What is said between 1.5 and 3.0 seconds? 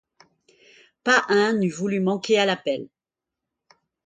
n’eût voulu manquer à l’appel.